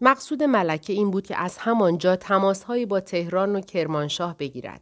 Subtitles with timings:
[0.00, 4.80] مقصود ملکه این بود که از همانجا تماسهایی با تهران و کرمانشاه بگیرد.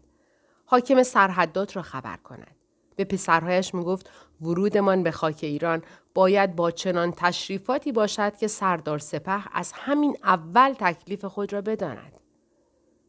[0.67, 2.57] حاکم سرحدات را خبر کند.
[2.97, 5.83] به پسرهایش می‌گفت ورودمان به خاک ایران
[6.15, 12.13] باید با چنان تشریفاتی باشد که سردار سپه از همین اول تکلیف خود را بداند.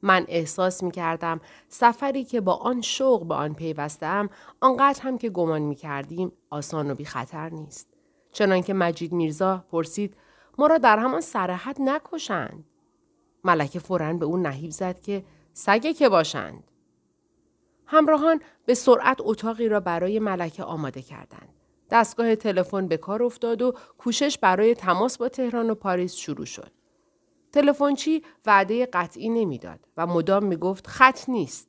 [0.01, 4.29] من احساس می کردم سفری که با آن شوق به آن پیوستم
[4.61, 7.87] آنقدر هم که گمان می کردیم آسان و بی خطر نیست.
[8.31, 10.15] چنانکه مجید میرزا پرسید
[10.57, 12.63] ما را در همان سرحد نکشند.
[13.43, 15.23] ملکه فورا به او نهیب زد که
[15.53, 16.63] سگه که باشند.
[17.85, 21.49] همراهان به سرعت اتاقی را برای ملکه آماده کردند.
[21.91, 26.71] دستگاه تلفن به کار افتاد و کوشش برای تماس با تهران و پاریس شروع شد.
[27.51, 31.67] تلفنچی وعده قطعی نمی‌داد و مدام می‌گفت خط نیست.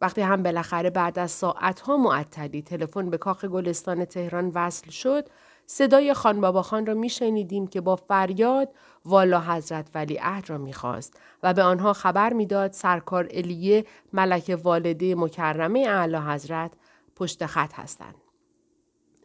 [0.00, 5.28] وقتی هم بالاخره بعد از ساعتها معطلی تلفن به کاخ گلستان تهران وصل شد
[5.66, 8.74] صدای خان بابا خان را میشنیدیم که با فریاد
[9.04, 15.14] والا حضرت ولی عهد را می‌خواست و به آنها خبر می‌داد سرکار الیه ملک والده
[15.14, 16.72] مکرمه اعلی حضرت
[17.16, 18.14] پشت خط هستند.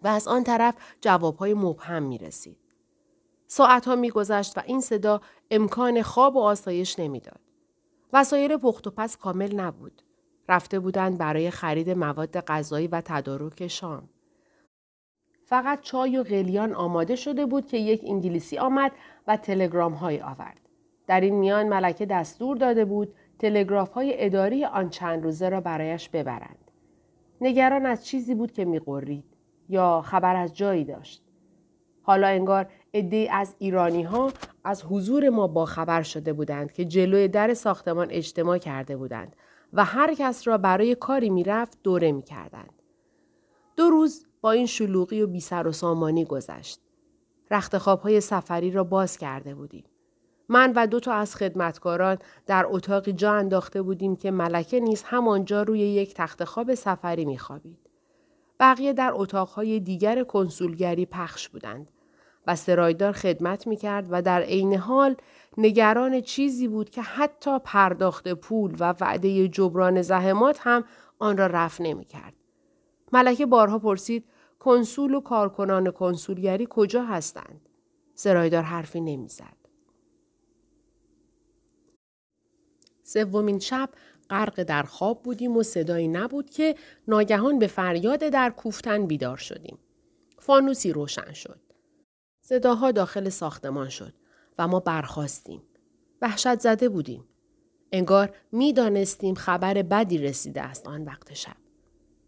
[0.02, 2.58] و از آن طرف جوابهای مبهم می رسید.
[3.48, 5.22] ساعتها میگذشت و این صدا
[5.52, 7.40] امکان خواب و آسایش نمی‌داد.
[8.14, 10.02] وسایل پخت و پس کامل نبود.
[10.50, 14.10] رفته بودند برای خرید مواد غذایی و تدارک شام.
[15.52, 18.92] فقط چای و قلیان آماده شده بود که یک انگلیسی آمد
[19.28, 20.60] و تلگرام های آورد.
[21.08, 26.10] در این میان ملکه دستور داده بود تلگراف های اداری آن چند روزه را برایش
[26.10, 26.72] ببرند.
[27.42, 29.24] نگران از چیزی بود که میقرید
[29.70, 31.24] یا خبر از جایی داشت.
[32.02, 34.32] حالا انگار عده از ایرانی ها
[34.64, 39.36] از حضور ما با خبر شده بودند که جلوی در ساختمان اجتماع کرده بودند
[39.74, 42.81] و هر کس را برای کاری می‌رفت دوره می کردند.
[43.82, 46.80] دو روز با این شلوغی و بی سر و سامانی گذشت.
[47.52, 49.84] رخت های سفری را باز کرده بودیم.
[50.50, 55.64] من و دو تا از خدمتکاران در اتاقی جا انداخته بودیم که ملکه نیز همانجا
[55.64, 57.78] روی یک تخت خواب سفری میخوابید.
[58.60, 61.88] بقیه در اتاقهای دیگر کنسولگری پخش بودند
[62.48, 65.16] و سرایدار خدمت می کرد و در عین حال
[65.58, 70.84] نگران چیزی بود که حتی پرداخت پول و وعده جبران زحمات هم
[71.20, 72.41] آن را رفع نمی کرد.
[73.14, 74.26] ملکه بارها پرسید
[74.60, 77.70] کنسول و کارکنان کنسولگری کجا هستند؟
[78.16, 79.58] سرایدار حرفی نمی‌زد.
[83.04, 83.90] سومین شب
[84.30, 86.76] غرق در خواب بودیم و صدایی نبود که
[87.08, 89.78] ناگهان به فریاد در کوفتن بیدار شدیم.
[90.40, 91.60] فانوسی روشن شد.
[92.42, 94.14] صداها داخل ساختمان شد
[94.58, 95.62] و ما برخواستیم.
[96.22, 97.24] وحشت زده بودیم.
[97.92, 101.58] انگار می دانستیم خبر بدی رسیده است آن وقت شب.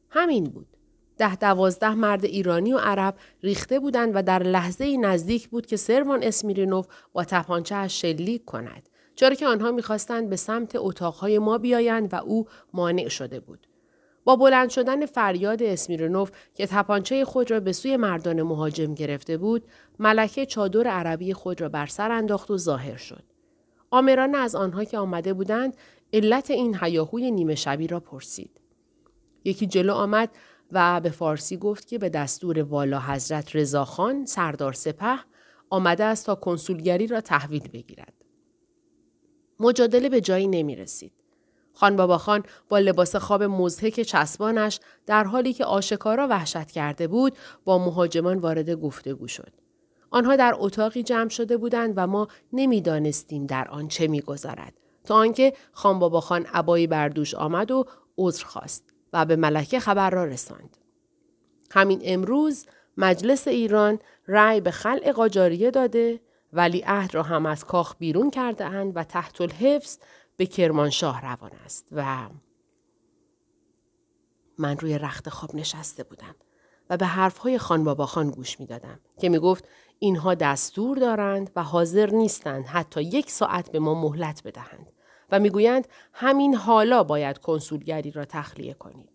[0.10, 0.73] همین بود.
[1.18, 6.24] ده دوازده مرد ایرانی و عرب ریخته بودند و در لحظه نزدیک بود که سروان
[6.24, 8.90] اسمیرینوف با تپانچه شلیک کند.
[9.16, 13.68] چرا که آنها می‌خواستند به سمت اتاقهای ما بیایند و او مانع شده بود.
[14.24, 19.66] با بلند شدن فریاد اسمیرنوف که تپانچه خود را به سوی مردان مهاجم گرفته بود،
[20.00, 23.24] ملکه چادر عربی خود را بر سر انداخت و ظاهر شد.
[23.92, 25.78] آمران از آنها که آمده بودند
[26.14, 28.62] علت این حیاهوی نیمه شبی را پرسید.
[29.44, 30.30] یکی جلو آمد
[30.74, 35.20] و به فارسی گفت که به دستور والا حضرت رضاخان سردار سپه
[35.70, 38.14] آمده است تا کنسولگری را تحویل بگیرد.
[39.60, 41.12] مجادله به جایی نمی رسید.
[41.74, 47.38] خان بابا خان با لباس خواب مزهک چسبانش در حالی که آشکارا وحشت کرده بود
[47.66, 49.54] با مهاجمان وارد گفتگو شد.
[50.12, 54.74] آنها در اتاقی جمع شده بودند و ما نمی‌دانستیم در آن چه میگذرد
[55.04, 57.86] تا آنکه خان بابا خان عبایی بردوش آمد و
[58.18, 60.78] عذر خواست و به ملکه خبر را رساند.
[61.72, 62.66] همین امروز
[62.98, 66.20] مجلس ایران رأی به خلع قاجاریه داده
[66.54, 69.98] ولی عهد را هم از کاخ بیرون کرده اند و تحت الحفظ
[70.38, 72.30] به کرمانشاه روان است و
[74.58, 76.36] من روی رخت خواب نشسته بودم
[76.90, 79.68] و به حرفهای خان بابا خان گوش می دادم که می گفت
[80.00, 84.92] اینها دستور دارند و حاضر نیستند حتی یک ساعت به ما مهلت بدهند
[85.34, 89.10] و می‌گویند همین حالا باید کنسولگری را تخلیه کنید.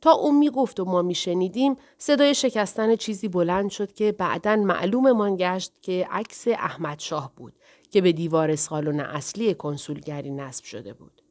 [0.00, 5.72] تا اون می‌گفت و ما میشنیدیم صدای شکستن چیزی بلند شد که بعدا معلوممان گشت
[5.82, 7.52] که عکس احمد شاه بود
[7.90, 11.22] که به دیوار سالن اصلی کنسولگری نصب شده بود.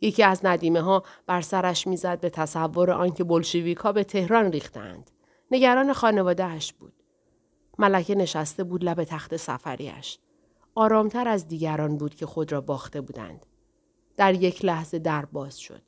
[0.00, 5.10] یکی از ندیمه ها بر سرش می‌زد به تصور آنکه بلشویک ها به تهران ریختند.
[5.50, 6.92] نگران خانوادهش بود.
[7.78, 10.18] ملکه نشسته بود لب تخت سفریش.
[10.74, 13.46] آرامتر از دیگران بود که خود را باخته بودند.
[14.16, 15.82] در یک لحظه در باز شد.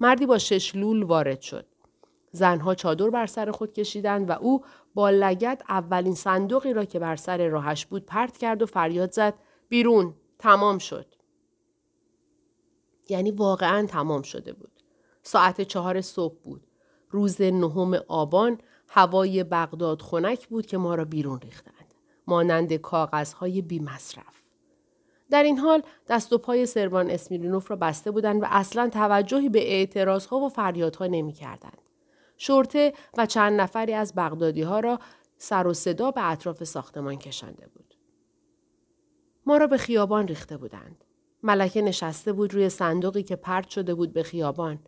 [0.00, 1.66] مردی با شش لول وارد شد.
[2.32, 4.64] زنها چادر بر سر خود کشیدند و او
[4.94, 9.34] با لگت اولین صندوقی را که بر سر راهش بود پرت کرد و فریاد زد
[9.68, 11.06] بیرون تمام شد.
[13.08, 14.72] یعنی واقعا تمام شده بود.
[15.22, 16.66] ساعت چهار صبح بود.
[17.10, 18.58] روز نهم آبان
[18.88, 21.81] هوای بغداد خنک بود که ما را بیرون ریختند.
[22.26, 24.42] مانند کاغذهای بی مصرف.
[25.30, 29.72] در این حال دست و پای سروان اسمیرینوف را بسته بودند و اصلا توجهی به
[29.72, 31.82] اعتراضها و فریادها نمی کردند.
[32.36, 34.98] شورته و چند نفری از بغدادی ها را
[35.38, 37.94] سر و صدا به اطراف ساختمان کشانده بود.
[39.46, 41.04] ما را به خیابان ریخته بودند.
[41.42, 44.78] ملکه نشسته بود روی صندوقی که پرت شده بود به خیابان.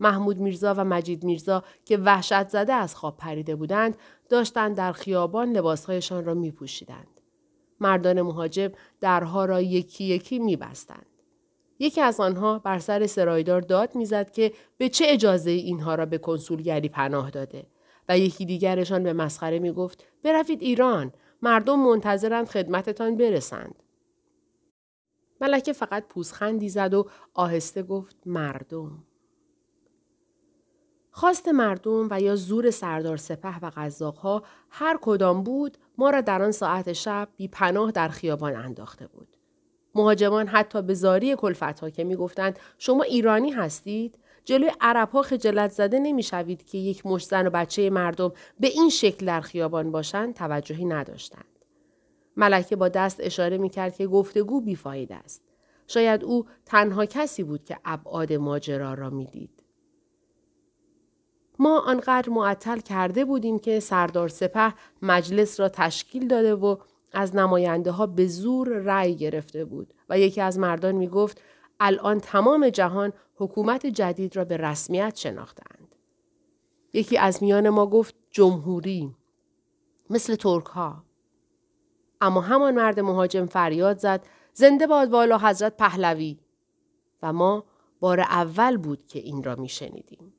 [0.00, 3.96] محمود میرزا و مجید میرزا که وحشت زده از خواب پریده بودند
[4.28, 7.20] داشتند در خیابان لباسهایشان را می پوشیدند.
[7.80, 8.70] مردان مهاجم
[9.00, 11.06] درها را یکی یکی می بستند.
[11.78, 16.18] یکی از آنها بر سر سرایدار داد می‌زد که به چه اجازه اینها را به
[16.18, 17.66] کنسولگری پناه داده
[18.08, 21.12] و یکی دیگرشان به مسخره می گفت بروید ایران
[21.42, 23.82] مردم منتظرند خدمتتان برسند.
[25.40, 29.04] ملکه فقط پوزخندی زد و آهسته گفت مردم.
[31.20, 36.42] خواست مردم و یا زور سردار سپه و قزاقها هر کدام بود ما را در
[36.42, 39.36] آن ساعت شب بی پناه در خیابان انداخته بود.
[39.94, 45.98] مهاجمان حتی به زاری کلفت که می‌گفتند شما ایرانی هستید جلوی عرب ها خجلت زده
[45.98, 50.84] نمی‌شوید که یک مش زن و بچه مردم به این شکل در خیابان باشند توجهی
[50.84, 51.44] نداشتند.
[52.36, 55.42] ملکه با دست اشاره می‌کرد که گفتگو بیفاید است.
[55.86, 59.59] شاید او تنها کسی بود که ابعاد ماجرا را می‌دید.
[61.60, 66.76] ما آنقدر معطل کرده بودیم که سردار سپه مجلس را تشکیل داده و
[67.12, 71.42] از نماینده ها به زور رأی گرفته بود و یکی از مردان می گفت
[71.80, 75.94] الان تمام جهان حکومت جدید را به رسمیت شناختند.
[76.92, 79.14] یکی از میان ما گفت جمهوری
[80.10, 81.04] مثل ترک ها.
[82.20, 86.38] اما همان مرد مهاجم فریاد زد زنده باد والا حضرت پهلوی
[87.22, 87.64] و ما
[88.00, 90.34] بار اول بود که این را می شنیدیم.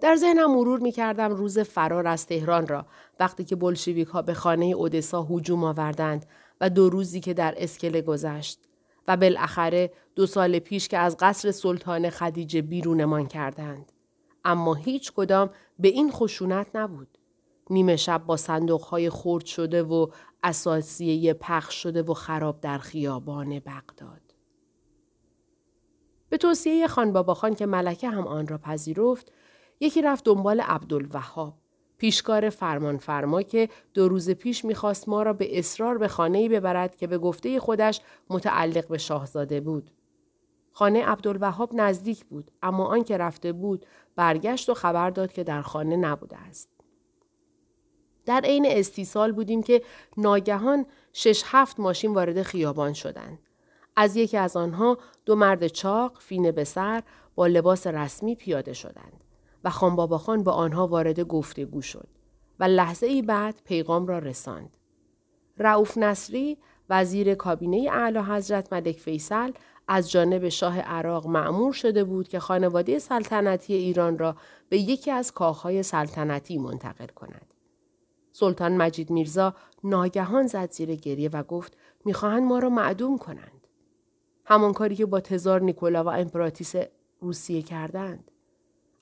[0.00, 2.86] در ذهنم مرور می کردم روز فرار از تهران را
[3.20, 6.26] وقتی که بلشویک ها به خانه اودسا هجوم آوردند
[6.60, 8.60] و دو روزی که در اسکله گذشت
[9.08, 13.92] و بالاخره دو سال پیش که از قصر سلطان خدیجه بیرونمان کردند.
[14.44, 17.18] اما هیچ کدام به این خشونت نبود.
[17.70, 20.06] نیمه شب با صندوق های خورد شده و
[20.42, 24.20] اساسیه پخش شده و خراب در خیابان بغداد.
[26.28, 29.32] به توصیه خان بابا خان که ملکه هم آن را پذیرفت
[29.80, 31.54] یکی رفت دنبال عبدالوهاب
[31.98, 36.96] پیشکار فرمان فرما که دو روز پیش می‌خواست ما را به اصرار به خانه‌ای ببرد
[36.96, 39.90] که به گفته خودش متعلق به شاهزاده بود.
[40.72, 43.86] خانه عبدالوهاب نزدیک بود اما آن که رفته بود
[44.16, 46.68] برگشت و خبر داد که در خانه نبوده است.
[48.26, 49.82] در عین استیصال بودیم که
[50.16, 53.38] ناگهان شش هفت ماشین وارد خیابان شدند.
[53.96, 57.02] از یکی از آنها دو مرد چاق فینه به سر
[57.34, 59.24] با لباس رسمی پیاده شدند.
[59.64, 62.08] و خان خان با آنها وارد گفتگو شد
[62.60, 64.76] و لحظه ای بعد پیغام را رساند.
[65.58, 66.58] رعوف نصری
[66.90, 69.52] وزیر کابینه اعلی حضرت ملک فیصل
[69.88, 74.36] از جانب شاه عراق معمور شده بود که خانواده سلطنتی ایران را
[74.68, 77.54] به یکی از کاخهای سلطنتی منتقل کند.
[78.32, 83.66] سلطان مجید میرزا ناگهان زد زیر گریه و گفت می‌خواهند ما را معدوم کنند.
[84.44, 86.74] همان کاری که با تزار نیکولا و امپراتیس
[87.20, 88.30] روسیه کردند.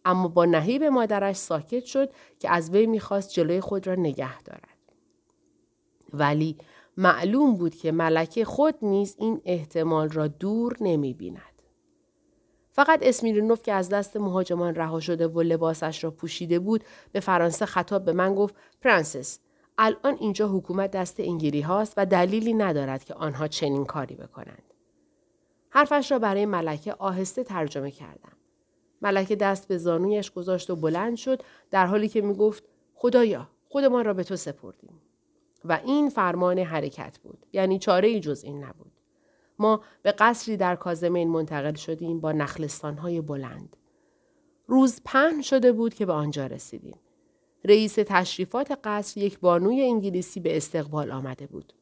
[0.06, 4.78] اما با نهیب مادرش ساکت شد که از وی می‌خواست جلوی خود را نگه دارد.
[6.12, 6.58] ولی
[6.96, 11.62] معلوم بود که ملکه خود نیز این احتمال را دور نمی بیند.
[12.70, 17.66] فقط اسمیرنوف که از دست مهاجمان رها شده و لباسش را پوشیده بود به فرانسه
[17.66, 19.38] خطاب به من گفت پرنسس
[19.78, 24.62] الان اینجا حکومت دست انگلی هاست و دلیلی ندارد که آنها چنین کاری بکنند.
[25.70, 28.35] حرفش را برای ملکه آهسته ترجمه کردم.
[29.02, 34.04] ملکه دست به زانویش گذاشت و بلند شد در حالی که می گفت خدایا خودمان
[34.04, 35.00] را به تو سپردیم.
[35.64, 37.46] و این فرمان حرکت بود.
[37.52, 38.92] یعنی چاره ای جز این نبود.
[39.58, 43.76] ما به قصری در کاظمین منتقل شدیم با نخلستانهای بلند.
[44.66, 46.98] روز پهن شده بود که به آنجا رسیدیم.
[47.64, 51.72] رئیس تشریفات قصر یک بانوی انگلیسی به استقبال آمده بود.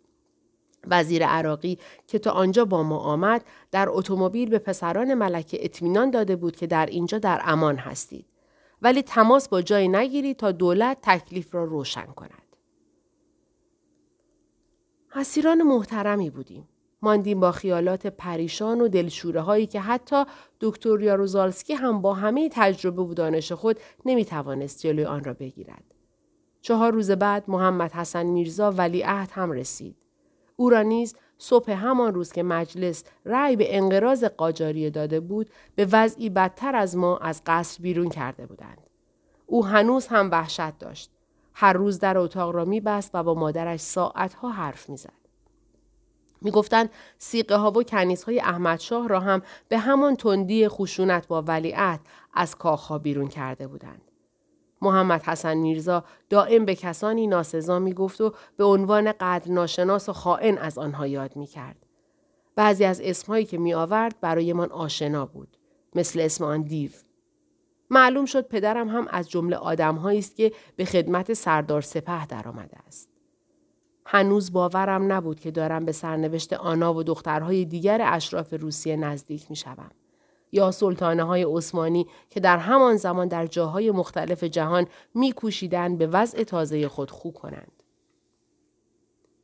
[0.91, 6.37] وزیر عراقی که تا آنجا با ما آمد در اتومبیل به پسران ملکه اطمینان داده
[6.37, 8.27] بود که در اینجا در امان هستید
[8.83, 12.57] ولی تماس با جای نگیرید تا دولت تکلیف را روشن کند.
[15.15, 16.69] اسیران محترمی بودیم.
[17.03, 20.25] ماندیم با خیالات پریشان و دلشوره هایی که حتی
[20.61, 25.85] دکتر یاروزالسکی هم با همه تجربه و دانش خود نمی توانست جلوی آن را بگیرد.
[26.61, 29.97] چهار روز بعد محمد حسن میرزا ولیعهد هم رسید.
[30.57, 35.89] او را نیز صبح همان روز که مجلس رأی به انقراض قاجاری داده بود به
[35.93, 38.79] وضعی بدتر از ما از قصر بیرون کرده بودند.
[39.47, 41.11] او هنوز هم وحشت داشت.
[41.55, 45.25] هر روز در اتاق را میبست و با مادرش ساعتها حرف می‌زد.
[46.43, 52.01] می‌گفتند سیقه ها و کنیس های احمدشاه را هم به همان تندی خشونت با ولیعت
[52.35, 54.03] از کاخها بیرون کرده بودند.
[54.85, 60.13] محمد حسن میرزا دائم به کسانی ناسزا می گفت و به عنوان قدر ناشناس و
[60.13, 61.77] خائن از آنها یاد می کرد.
[62.57, 65.57] بعضی از اسمهایی که می آورد برایمان آشنا بود.
[65.95, 66.91] مثل اسم آن دیو.
[67.91, 73.09] معلوم شد پدرم هم از جمله آدمهایی است که به خدمت سردار سپه درآمده است.
[74.07, 79.57] هنوز باورم نبود که دارم به سرنوشت آنا و دخترهای دیگر اشراف روسیه نزدیک می
[79.57, 79.91] شوم.
[80.55, 86.43] یا سلطانه های عثمانی که در همان زمان در جاهای مختلف جهان میکوشیدند به وضع
[86.43, 87.73] تازه خود خو کنند.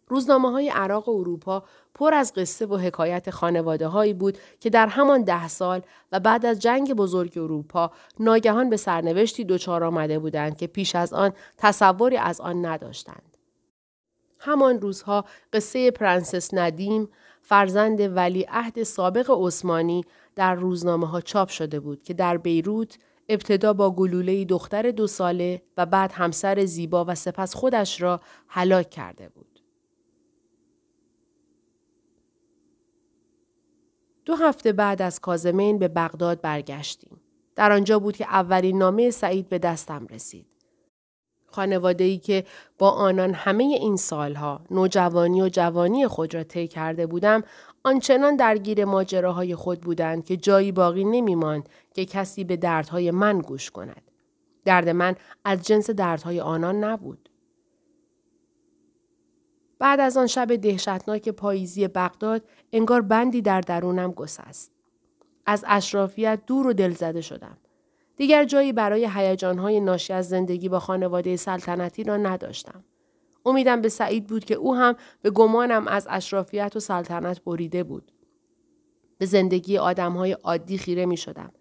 [0.09, 1.65] روزنامه های عراق و اروپا
[1.95, 6.47] پر از قصه و حکایت خانواده هایی بود که در همان ده سال و بعد
[6.47, 7.91] از جنگ بزرگ اروپا
[8.21, 13.37] ناگهان به سرنوشتی دچار آمده بودند که پیش از آن تصوری از آن نداشتند.
[14.39, 17.09] همان روزها قصه پرنسس ندیم
[17.51, 20.05] فرزند ولی عهد سابق عثمانی
[20.35, 25.63] در روزنامه ها چاپ شده بود که در بیروت ابتدا با گلوله دختر دو ساله
[25.77, 29.61] و بعد همسر زیبا و سپس خودش را هلاک کرده بود.
[34.25, 37.21] دو هفته بعد از کازمین به بغداد برگشتیم.
[37.55, 40.50] در آنجا بود که اولین نامه سعید به دستم رسید.
[41.51, 42.45] خانواده ای که
[42.79, 47.43] با آنان همه این سالها نوجوانی و جوانی خود را طی کرده بودم
[47.85, 53.71] آنچنان درگیر ماجراهای خود بودند که جایی باقی نمیماند که کسی به دردهای من گوش
[53.71, 54.03] کند.
[54.65, 57.29] درد من از جنس دردهای آنان نبود.
[59.79, 62.43] بعد از آن شب دهشتناک پاییزی بغداد
[62.73, 64.73] انگار بندی در درونم گسست.
[65.47, 67.57] از اشرافیت دور و دلزده شدم.
[68.21, 72.85] دیگر جایی برای هیجانهای ناشی از زندگی با خانواده سلطنتی را نداشتم.
[73.47, 78.13] امیدم به سعید بود که او هم به گمانم از اشرافیت و سلطنت بریده بود.
[79.19, 81.53] به زندگی آدمهای عادی خیره می شدم.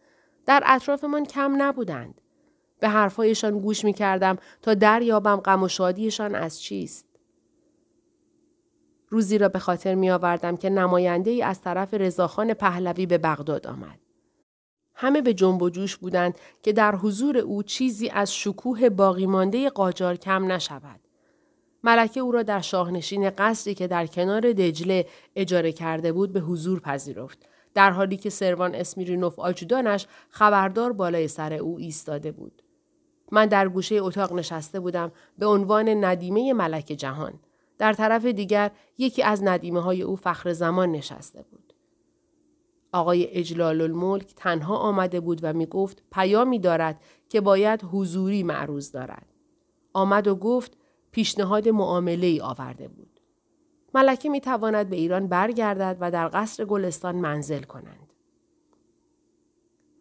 [0.45, 2.21] در اطرافمان کم نبودند.
[2.79, 7.05] به حرفهایشان گوش می کردم تا دریابم غم و شادیشان از چیست.
[9.09, 13.67] روزی را به خاطر می آوردم که نماینده ای از طرف رضاخان پهلوی به بغداد
[13.67, 14.08] آمد.
[15.01, 19.69] همه به جنب و جوش بودند که در حضور او چیزی از شکوه باقی مانده
[19.69, 20.99] قاجار کم نشود.
[21.83, 26.79] ملکه او را در شاهنشین قصری که در کنار دجله اجاره کرده بود به حضور
[26.79, 27.37] پذیرفت
[27.73, 32.61] در حالی که سروان اسمیرینوف آجودانش خبردار بالای سر او ایستاده بود.
[33.31, 37.33] من در گوشه اتاق نشسته بودم به عنوان ندیمه ملک جهان.
[37.77, 41.68] در طرف دیگر یکی از ندیمه های او فخر زمان نشسته بود.
[42.91, 48.91] آقای اجلال الملک تنها آمده بود و می گفت پیامی دارد که باید حضوری معروض
[48.91, 49.25] دارد.
[49.93, 50.77] آمد و گفت
[51.11, 53.19] پیشنهاد معامله ای آورده بود.
[53.93, 58.13] ملکه می تواند به ایران برگردد و در قصر گلستان منزل کنند.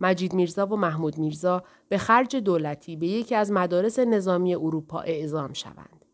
[0.00, 5.52] مجید میرزا و محمود میرزا به خرج دولتی به یکی از مدارس نظامی اروپا اعزام
[5.52, 6.04] شوند.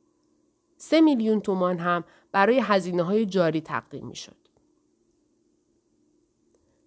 [0.77, 4.44] سه میلیون تومان هم برای هزینه های جاری تقدیم می شد.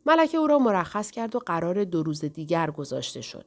[0.07, 3.45] ملکه او را مرخص کرد و قرار دو روز دیگر گذاشته شد.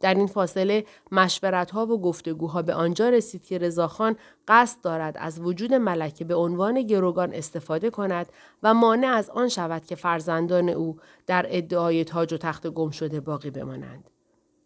[0.00, 4.16] در این فاصله مشورت ها و گفتگوها به آنجا رسید که رضاخان
[4.48, 8.26] قصد دارد از وجود ملکه به عنوان گروگان استفاده کند
[8.62, 10.96] و مانع از آن شود که فرزندان او
[11.26, 14.10] در ادعای تاج و تخت گم شده باقی بمانند.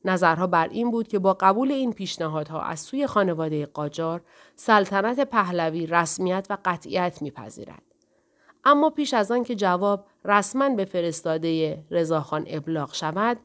[0.04, 4.20] نظرها بر این بود که با قبول این پیشنهادها از سوی خانواده قاجار
[4.56, 7.91] سلطنت پهلوی رسمیت و قطعیت میپذیرد.
[8.64, 13.38] اما پیش از آن که جواب رسما به فرستاده رضاخان ابلاغ شود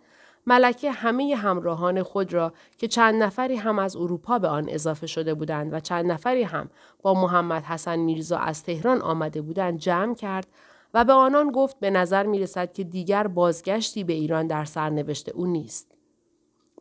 [0.47, 5.33] ملکه همه همراهان خود را که چند نفری هم از اروپا به آن اضافه شده
[5.33, 6.69] بودند و چند نفری هم
[7.01, 10.47] با محمد حسن میرزا از تهران آمده بودند جمع کرد
[10.93, 15.29] و به آنان گفت به نظر می رسد که دیگر بازگشتی به ایران در سرنوشت
[15.29, 15.91] او نیست.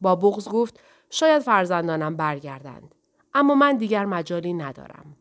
[0.01, 2.95] با بغز گفت شاید فرزندانم برگردند
[3.35, 5.17] اما من دیگر مجالی ندارم.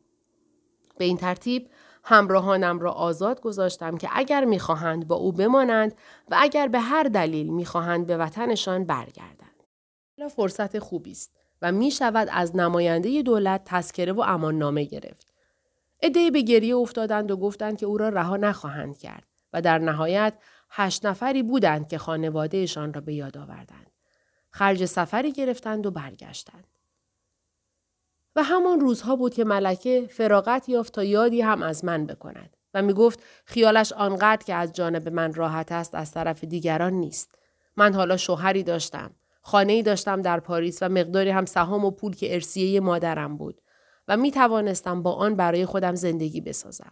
[0.98, 1.70] به این ترتیب
[2.06, 5.96] همراهانم را آزاد گذاشتم که اگر می‌خواهند با او بمانند
[6.32, 9.64] و اگر به هر دلیل می‌خواهند به وطنشان برگردند.
[10.36, 11.32] فرصت خوبی است
[11.62, 15.34] و می شود از نماینده دولت تذکره و امان نامه گرفت.
[16.02, 20.34] ادهی به گریه افتادند و گفتند که او را رها نخواهند کرد و در نهایت
[20.70, 23.92] هشت نفری بودند که خانوادهشان را به یاد آوردند.
[24.50, 26.68] خرج سفری گرفتند و برگشتند.
[28.36, 32.82] و همان روزها بود که ملکه فراغت یافت تا یادی هم از من بکند و
[32.82, 37.36] می گفت خیالش آنقدر که از جانب من راحت است از طرف دیگران نیست.
[37.78, 39.12] من حالا شوهری داشتم.
[39.42, 43.62] خانه ای داشتم در پاریس و مقداری هم سهام و پول که ارسیه مادرم بود
[44.08, 46.92] و می توانستم با آن برای خودم زندگی بسازم.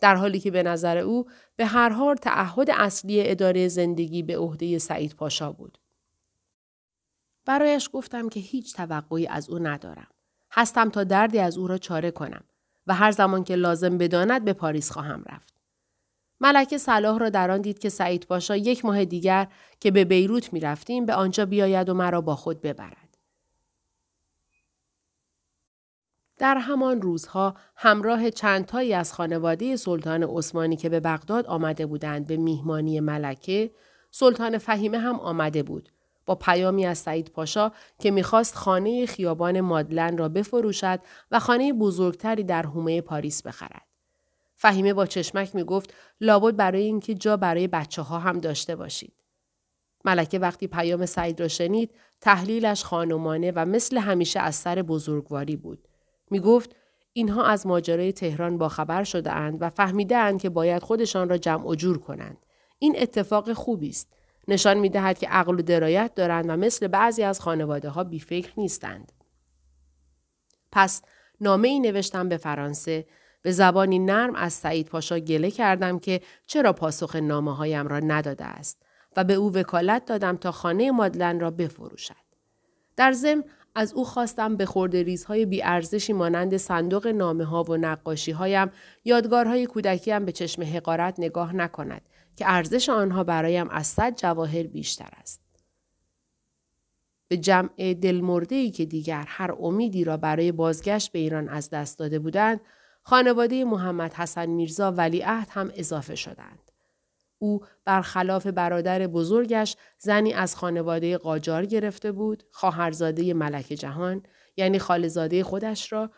[0.00, 1.24] در حالی که به نظر او
[1.56, 5.78] به هر حال تعهد اصلی اداره زندگی به عهده سعید پاشا بود.
[7.46, 10.13] برایش گفتم که هیچ توقعی از او ندارم.
[10.54, 12.44] هستم تا دردی از او را چاره کنم
[12.86, 15.54] و هر زمان که لازم بداند به پاریس خواهم رفت.
[16.40, 19.48] ملکه صلاح را در آن دید که سعید پاشا یک ماه دیگر
[19.80, 23.18] که به بیروت می رفتیم به آنجا بیاید و مرا با خود ببرد.
[26.38, 32.36] در همان روزها همراه چندتایی از خانواده سلطان عثمانی که به بغداد آمده بودند به
[32.36, 33.70] میهمانی ملکه،
[34.10, 35.88] سلطان فهیمه هم آمده بود
[36.26, 41.00] با پیامی از سعید پاشا که می‌خواست خانه خیابان مادلن را بفروشد
[41.30, 43.86] و خانه بزرگتری در حومه پاریس بخرد.
[44.54, 49.12] فهیمه با چشمک می‌گفت لابد برای اینکه جا برای بچه ها هم داشته باشید.
[50.04, 51.90] ملکه وقتی پیام سعید را شنید
[52.20, 55.88] تحلیلش خانمانه و مثل همیشه از سر بزرگواری بود.
[56.30, 56.76] می گفت
[57.12, 61.66] اینها از ماجرای تهران باخبر شده اند و فهمیده اند که باید خودشان را جمع
[61.66, 62.36] و جور کنند.
[62.78, 64.12] این اتفاق خوبی است.
[64.48, 68.52] نشان می دهد که عقل و درایت دارند و مثل بعضی از خانواده ها بیفکر
[68.56, 69.12] نیستند.
[70.72, 71.02] پس
[71.40, 73.06] نامه ای نوشتم به فرانسه
[73.42, 78.44] به زبانی نرم از سعید پاشا گله کردم که چرا پاسخ نامه هایم را نداده
[78.44, 78.82] است
[79.16, 82.24] و به او وکالت دادم تا خانه مادلن را بفروشد.
[82.96, 88.32] در ضمن از او خواستم به خورده ریزهای بیارزشی مانند صندوق نامه ها و نقاشی
[88.32, 88.70] هایم
[89.04, 92.02] یادگارهای کودکیم به چشم حقارت نگاه نکند
[92.36, 95.40] که ارزش آنها برایم از صد جواهر بیشتر است.
[97.28, 101.98] به جمع دلمرده ای که دیگر هر امیدی را برای بازگشت به ایران از دست
[101.98, 102.60] داده بودند،
[103.02, 106.58] خانواده محمد حسن میرزا ولیعهد هم اضافه شدند.
[107.38, 114.22] او برخلاف برادر بزرگش زنی از خانواده قاجار گرفته بود، خواهرزاده ملک جهان،
[114.56, 116.10] یعنی خالزاده خودش را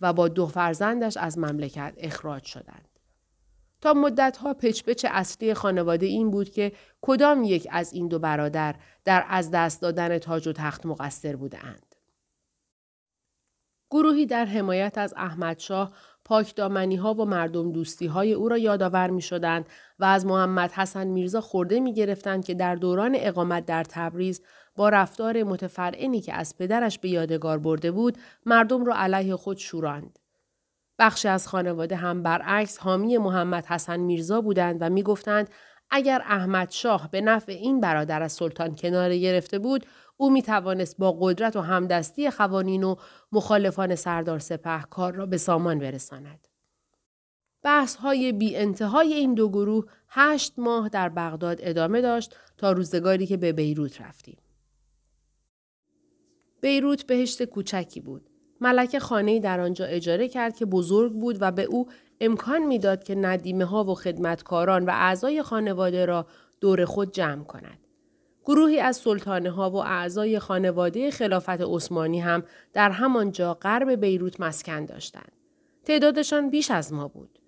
[0.00, 2.95] و با دو فرزندش از مملکت اخراج شدند.
[3.80, 9.24] تا مدتها پچپچ اصلی خانواده این بود که کدام یک از این دو برادر در
[9.28, 11.94] از دست دادن تاج و تخت مقصر بودند.
[13.90, 15.92] گروهی در حمایت از احمدشاه
[16.24, 19.66] پاکدامنی ها و مردم دوستی های او را یادآور می شدند
[19.98, 24.42] و از محمد حسن میرزا خورده می گرفتند که در دوران اقامت در تبریز
[24.76, 30.18] با رفتار متفرعنی که از پدرش به یادگار برده بود مردم را علیه خود شوراند.
[30.98, 35.50] بخشی از خانواده هم برعکس حامی محمد حسن میرزا بودند و می‌گفتند
[35.90, 40.96] اگر احمد شاه به نفع این برادر از سلطان کنار گرفته بود او می توانست
[40.98, 42.96] با قدرت و همدستی خوانین و
[43.32, 46.48] مخالفان سردار سپه کار را به سامان برساند.
[47.62, 53.26] بحث های بی انتهای این دو گروه هشت ماه در بغداد ادامه داشت تا روزگاری
[53.26, 54.38] که به بیروت رفتیم.
[56.60, 58.30] بیروت بهشت کوچکی بود.
[58.60, 61.88] ملکه خانه در آنجا اجاره کرد که بزرگ بود و به او
[62.20, 66.26] امکان می‌داد که ندیمه ها و خدمتکاران و اعضای خانواده را
[66.60, 67.78] دور خود جمع کند.
[68.44, 72.42] گروهی از سلطانه ها و اعضای خانواده خلافت عثمانی هم
[72.72, 75.32] در همانجا غرب بیروت مسکن داشتند.
[75.84, 77.38] تعدادشان بیش از ما بود.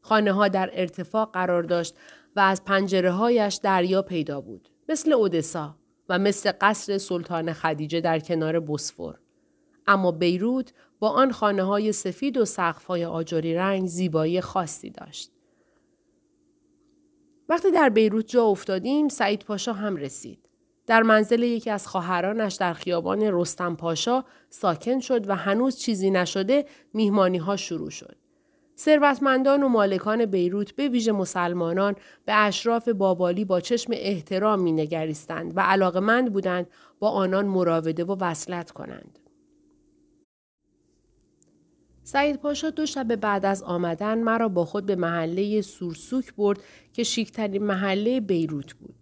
[0.00, 1.94] خانه ها در ارتفاع قرار داشت
[2.36, 4.68] و از پنجره هایش دریا پیدا بود.
[4.88, 5.76] مثل اودسا
[6.08, 9.18] و مثل قصر سلطان خدیجه در کنار بسفور.
[9.86, 15.30] اما بیروت با آن خانه های سفید و سقف های آجوری رنگ زیبایی خاصی داشت.
[17.48, 20.38] وقتی در بیروت جا افتادیم سعید پاشا هم رسید.
[20.86, 26.66] در منزل یکی از خواهرانش در خیابان رستم پاشا ساکن شد و هنوز چیزی نشده
[26.94, 28.16] میهمانی ها شروع شد.
[28.78, 35.56] ثروتمندان و مالکان بیروت به ویژه مسلمانان به اشراف بابالی با چشم احترام می نگریستند
[35.56, 36.66] و علاقمند بودند
[36.98, 39.18] با آنان مراوده و وصلت کنند.
[42.04, 46.58] سعید پاشا دو شب بعد از آمدن مرا با خود به محله سورسوک برد
[46.92, 48.94] که شیکترین محله بیروت بود.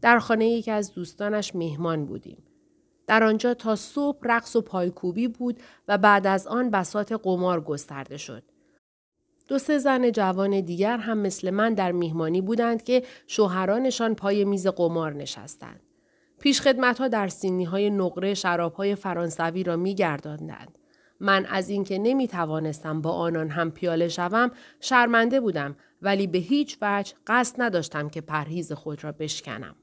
[0.00, 2.42] در خانه یکی از دوستانش مهمان بودیم.
[3.06, 8.16] در آنجا تا صبح رقص و پایکوبی بود و بعد از آن بسات قمار گسترده
[8.16, 8.42] شد.
[9.48, 14.66] دو سه زن جوان دیگر هم مثل من در میهمانی بودند که شوهرانشان پای میز
[14.66, 15.80] قمار نشستند.
[16.38, 20.78] پیشخدمت ها در سینی های نقره شراب های فرانسوی را می گرداندند.
[21.24, 26.78] من از اینکه نمی توانستم با آنان هم پیاله شوم شرمنده بودم ولی به هیچ
[26.82, 29.74] وجه قصد نداشتم که پرهیز خود را بشکنم.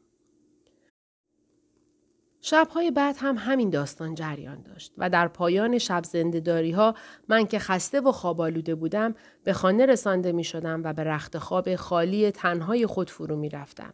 [2.41, 6.95] شبهای بعد هم همین داستان جریان داشت و در پایان شب زندهداری ها
[7.27, 11.75] من که خسته و خوابالوده بودم به خانه رسانده می شدم و به رخت خواب
[11.75, 13.93] خالی تنهای خود فرو می رفتم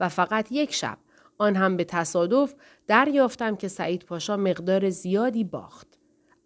[0.00, 0.98] و فقط یک شب
[1.38, 2.54] آن هم به تصادف
[2.86, 5.97] دریافتم که سعید پاشا مقدار زیادی باخت.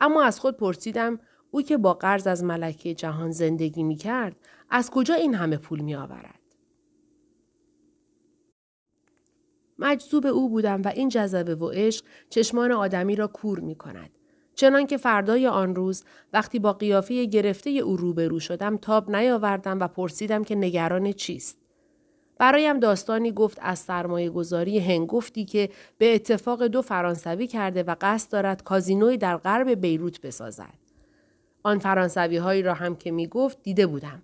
[0.02, 1.18] اما از خود پرسیدم
[1.50, 4.36] او که با قرض از ملکه جهان زندگی می کرد
[4.70, 6.40] از کجا این همه پول می آورد؟
[9.78, 14.10] مجذوب او بودم و این جذبه و عشق چشمان آدمی را کور می کند.
[14.54, 19.88] چنان که فردای آن روز وقتی با قیافه گرفته او روبرو شدم تاب نیاوردم و
[19.88, 21.61] پرسیدم که نگران چیست.
[22.42, 28.32] برایم داستانی گفت از سرمایه گذاری هنگفتی که به اتفاق دو فرانسوی کرده و قصد
[28.32, 30.78] دارد کازینوی در غرب بیروت بسازد.
[31.62, 34.22] آن فرانسوی هایی را هم که می گفت دیده بودم.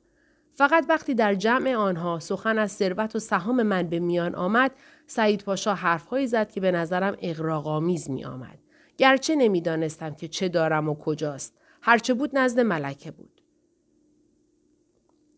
[0.54, 4.70] فقط وقتی در جمع آنها سخن از ثروت و سهام من به میان آمد
[5.06, 8.58] سعید پاشا حرفهایی زد که به نظرم اغراقآمیز می آمد.
[8.96, 11.54] گرچه نمی‌دانستم که چه دارم و کجاست.
[11.82, 13.40] هرچه بود نزد ملکه بود.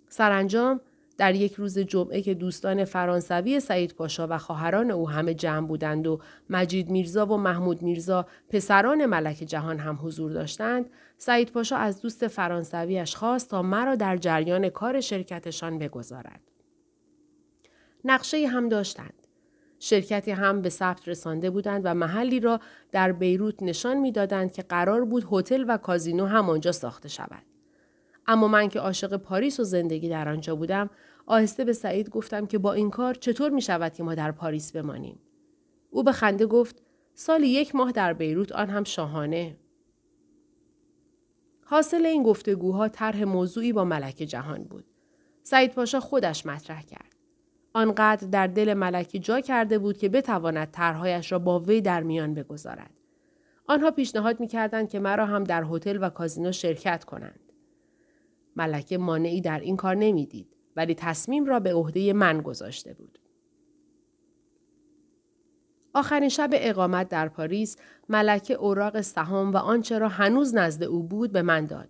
[0.08, 0.80] سرانجام
[1.20, 6.06] در یک روز جمعه که دوستان فرانسوی سعید پاشا و خواهران او همه جمع بودند
[6.06, 12.00] و مجید میرزا و محمود میرزا پسران ملک جهان هم حضور داشتند سعید پاشا از
[12.02, 16.40] دوست فرانسویش خواست تا مرا در جریان کار شرکتشان بگذارد.
[18.04, 19.26] نقشه هم داشتند.
[19.78, 22.60] شرکتی هم به ثبت رسانده بودند و محلی را
[22.92, 27.49] در بیروت نشان می‌دادند که قرار بود هتل و کازینو هم آنجا ساخته شود.
[28.30, 30.90] اما من که عاشق پاریس و زندگی در آنجا بودم
[31.26, 34.72] آهسته به سعید گفتم که با این کار چطور می شود که ما در پاریس
[34.72, 35.18] بمانیم؟
[35.90, 36.82] او به خنده گفت
[37.14, 39.56] سالی یک ماه در بیروت آن هم شاهانه.
[41.64, 44.84] حاصل این گفتگوها طرح موضوعی با ملک جهان بود.
[45.42, 47.16] سعید پاشا خودش مطرح کرد.
[47.72, 52.34] آنقدر در دل ملکی جا کرده بود که بتواند طرحهایش را با وی در میان
[52.34, 52.90] بگذارد.
[53.66, 57.49] آنها پیشنهاد می‌کردند که مرا هم در هتل و کازینو شرکت کنند.
[58.56, 63.18] ملکه مانعی در این کار نمی‌دید ولی تصمیم را به عهده من گذاشته بود.
[65.94, 67.76] آخرین شب اقامت در پاریس
[68.08, 71.88] ملکه اوراق سهام و آنچه را هنوز نزد او بود به من داد.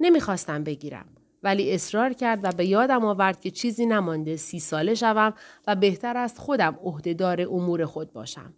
[0.00, 1.06] نمی‌خواستم بگیرم
[1.42, 5.34] ولی اصرار کرد و به یادم آورد که چیزی نمانده سی ساله شوم
[5.66, 8.54] و بهتر است خودم عهدهدار امور خود باشم.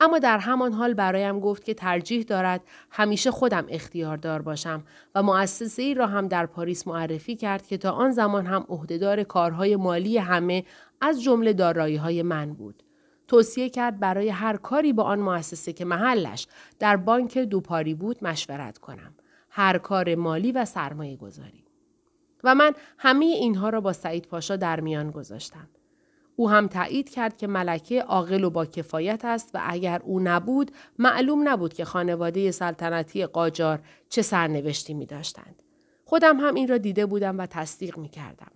[0.00, 2.60] اما در همان حال برایم گفت که ترجیح دارد
[2.90, 4.84] همیشه خودم اختیاردار باشم
[5.14, 9.22] و مؤسسه ای را هم در پاریس معرفی کرد که تا آن زمان هم عهدهدار
[9.22, 10.64] کارهای مالی همه
[11.00, 12.82] از جمله دارایی های من بود.
[13.28, 16.46] توصیه کرد برای هر کاری با آن مؤسسه که محلش
[16.78, 19.14] در بانک دوپاری بود مشورت کنم.
[19.50, 21.64] هر کار مالی و سرمایه گذاری.
[22.44, 25.68] و من همه اینها را با سعید پاشا در میان گذاشتم.
[26.36, 30.70] او هم تایید کرد که ملکه عاقل و با کفایت است و اگر او نبود
[30.98, 35.62] معلوم نبود که خانواده سلطنتی قاجار چه سرنوشتی می داشتند.
[36.04, 38.52] خودم هم این را دیده بودم و تصدیق می کردم.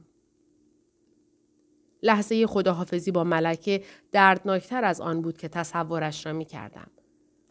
[2.02, 3.82] لحظه خداحافظی با ملکه
[4.12, 6.90] دردناکتر از آن بود که تصورش را می کردم.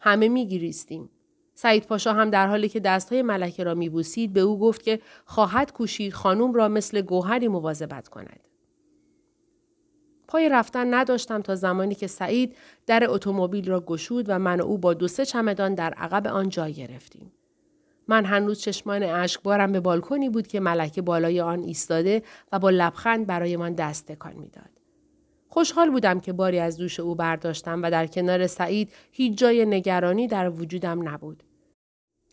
[0.00, 1.10] همه می گریستیم.
[1.54, 5.00] سعید پاشا هم در حالی که دستهای ملکه را می بوسید به او گفت که
[5.24, 8.48] خواهد کوشید خانوم را مثل گوهری مواظبت کند.
[10.34, 14.78] پای رفتن نداشتم تا زمانی که سعید در اتومبیل را گشود و من و او
[14.78, 17.32] با دو سه چمدان در عقب آن جای گرفتیم.
[18.08, 23.26] من هنوز چشمان اشکبارم به بالکنی بود که ملکه بالای آن ایستاده و با لبخند
[23.26, 24.70] برایمان دست تکان می‌داد.
[25.48, 30.28] خوشحال بودم که باری از دوش او برداشتم و در کنار سعید هیچ جای نگرانی
[30.28, 31.42] در وجودم نبود.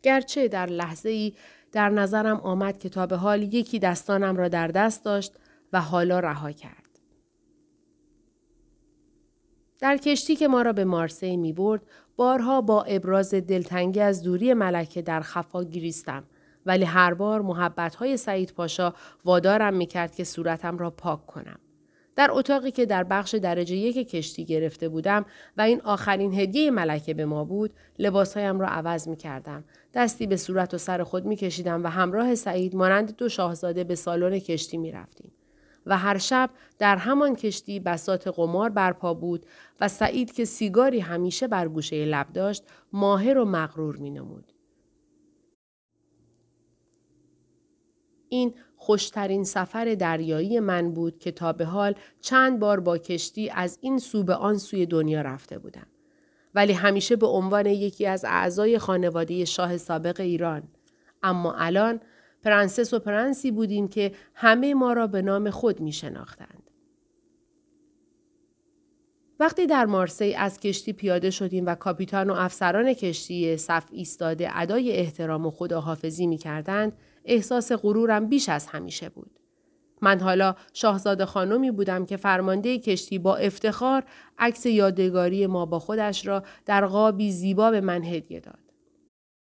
[0.03, 1.33] گرچه در لحظه ای
[1.71, 5.33] در نظرم آمد که تا به حال یکی دستانم را در دست داشت
[5.73, 6.80] و حالا رها کرد.
[9.81, 11.81] در کشتی که ما را به مارسی می برد،
[12.15, 16.23] بارها با ابراز دلتنگی از دوری ملکه در خفا گریستم.
[16.65, 18.93] ولی هر بار محبت های سعید پاشا
[19.25, 21.59] وادارم می کرد که صورتم را پاک کنم.
[22.15, 25.25] در اتاقی که در بخش درجه یک کشتی گرفته بودم
[25.57, 29.63] و این آخرین هدیه ملکه به ما بود لباسهایم را عوض می کردم.
[29.93, 33.95] دستی به صورت و سر خود می کشیدم و همراه سعید مانند دو شاهزاده به
[33.95, 35.31] سالن کشتی می رفتیم.
[35.85, 39.45] و هر شب در همان کشتی بسات قمار برپا بود
[39.81, 42.63] و سعید که سیگاری همیشه بر گوشه لب داشت
[42.93, 44.53] ماهر و مغرور می نمود.
[48.29, 53.77] این خوشترین سفر دریایی من بود که تا به حال چند بار با کشتی از
[53.81, 55.87] این سو به آن سوی دنیا رفته بودم.
[56.55, 60.63] ولی همیشه به عنوان یکی از اعضای خانواده شاه سابق ایران.
[61.23, 61.99] اما الان
[62.43, 66.61] پرنسس و پرنسی بودیم که همه ما را به نام خود می شناختند.
[69.39, 74.91] وقتی در مارسی از کشتی پیاده شدیم و کاپیتان و افسران کشتی صف ایستاده ادای
[74.91, 76.93] احترام و خداحافظی می کردند،
[77.25, 79.39] احساس غرورم بیش از همیشه بود.
[80.01, 84.03] من حالا شاهزاده خانمی بودم که فرمانده کشتی با افتخار
[84.37, 88.59] عکس یادگاری ما با خودش را در قابی زیبا به من هدیه داد.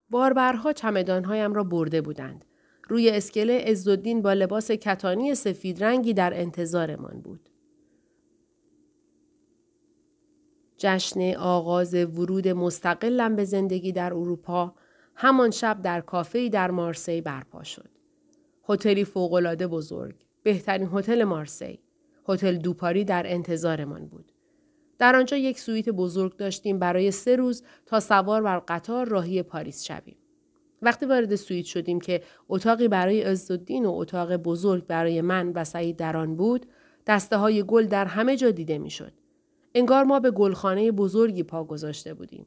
[0.09, 2.45] باربرها چمدانهایم را برده بودند.
[2.89, 7.49] روی اسکله عزالدین با لباس کتانی سفید رنگی در انتظارمان بود.
[10.77, 14.75] جشن آغاز ورود مستقلم به زندگی در اروپا
[15.15, 17.89] همان شب در کافه‌ای در مارسی برپا شد.
[18.69, 21.79] هتلی فوق‌العاده بزرگ، بهترین هتل مارسی،
[22.27, 24.31] هتل دوپاری در انتظارمان بود.
[24.97, 29.83] در آنجا یک سویت بزرگ داشتیم برای سه روز تا سوار بر قطار راهی پاریس
[29.83, 30.17] شویم.
[30.81, 35.95] وقتی وارد سویت شدیم که اتاقی برای عزالدین و اتاق بزرگ برای من و سعید
[35.95, 36.65] در آن بود،
[37.07, 39.13] دسته های گل در همه جا دیده می‌شد.
[39.75, 42.45] انگار ما به گلخانه بزرگی پا گذاشته بودیم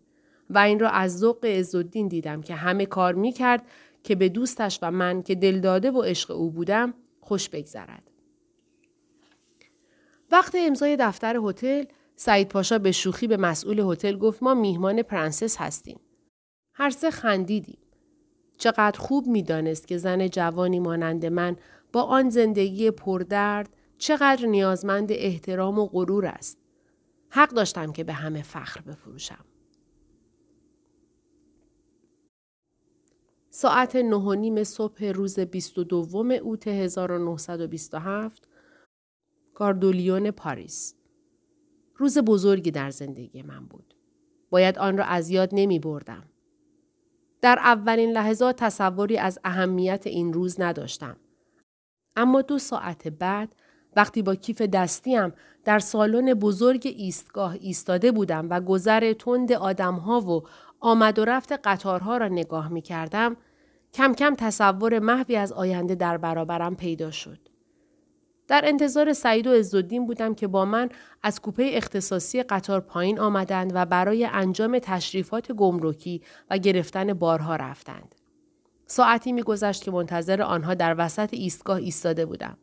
[0.50, 3.62] و این را از ذوق عزالدین دیدم که همه کار می کرد
[4.04, 8.10] که به دوستش و من که دلداده و عشق او بودم خوش بگذرد.
[10.32, 11.84] وقت امضای دفتر هتل
[12.16, 16.00] سعید پاشا به شوخی به مسئول هتل گفت ما میهمان پرنسس هستیم.
[16.74, 17.78] هر سه خندیدیم.
[18.58, 21.56] چقدر خوب می‌دانست که زن جوانی مانند من
[21.92, 26.58] با آن زندگی پردرد چقدر نیازمند احترام و غرور است.
[27.28, 29.44] حق داشتم که به همه فخر بفروشم.
[33.50, 38.48] ساعت نه و نیم صبح روز 22 اوت 1927
[39.54, 40.94] کاردولیون پاریس
[41.96, 43.94] روز بزرگی در زندگی من بود.
[44.50, 46.31] باید آن را از یاد نمی بردم.
[47.42, 51.16] در اولین لحظات تصوری از اهمیت این روز نداشتم.
[52.16, 53.55] اما دو ساعت بعد
[53.96, 55.33] وقتی با کیف دستیم
[55.64, 60.42] در سالن بزرگ ایستگاه ایستاده بودم و گذر تند آدمها و
[60.81, 63.37] آمد و رفت قطارها را نگاه می کردم،
[63.94, 67.41] کم کم تصور محوی از آینده در برابرم پیدا شد.
[68.52, 70.88] در انتظار سعید و عزالدین بودم که با من
[71.22, 78.14] از کوپه اختصاصی قطار پایین آمدند و برای انجام تشریفات گمرکی و گرفتن بارها رفتند.
[78.86, 82.58] ساعتی میگذشت که منتظر آنها در وسط ایستگاه ایستاده بودم.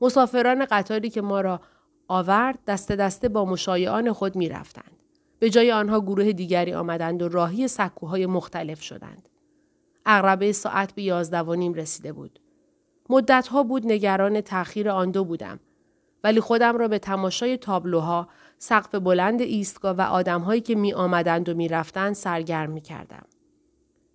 [0.00, 1.60] مسافران قطاری که ما را
[2.08, 4.96] آورد دست دسته با مشایعان خود می رفتند.
[5.38, 9.28] به جای آنها گروه دیگری آمدند و راهی سکوهای مختلف شدند.
[10.06, 12.40] اغربه ساعت به یازده و نیم رسیده بود.
[13.10, 15.60] مدتها بود نگران تأخیر آن دو بودم.
[16.24, 21.54] ولی خودم را به تماشای تابلوها، سقف بلند ایستگاه و آدمهایی که می آمدند و
[21.54, 23.24] می رفتند سرگرم می کردم.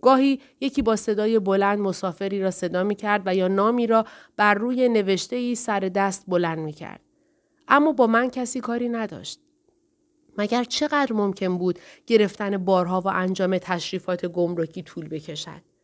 [0.02, 4.06] گاهی یکی با صدای بلند مسافری را صدا می کرد و یا نامی را
[4.38, 7.00] بر روی نوشته ای سر دست بلند می کرد.
[7.68, 9.40] اما با من کسی کاری نداشت.
[10.38, 15.75] مگر چقدر ممکن بود گرفتن بارها و انجام تشریفات گمرکی طول بکشد؟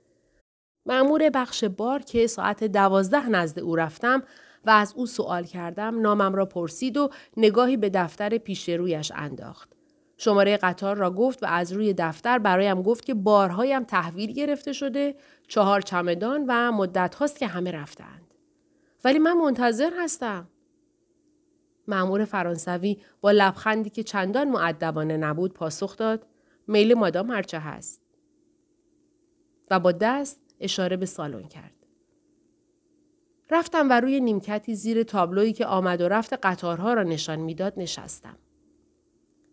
[0.85, 4.23] معمور بخش بار که ساعت دوازده نزد او رفتم
[4.65, 9.73] و از او سوال کردم نامم را پرسید و نگاهی به دفتر پیش رویش انداخت.
[10.17, 15.15] شماره قطار را گفت و از روی دفتر برایم گفت که بارهایم تحویل گرفته شده
[15.47, 18.33] چهار چمدان و مدت هاست که همه رفتند.
[19.03, 20.47] ولی من منتظر هستم.
[21.87, 26.27] معمور فرانسوی با لبخندی که چندان معدبانه نبود پاسخ داد
[26.67, 28.01] میل مادام هرچه هست.
[29.71, 31.75] و با دست اشاره به سالن کرد.
[33.49, 38.37] رفتم و روی نیمکتی زیر تابلویی که آمد و رفت قطارها را نشان می‌داد نشستم.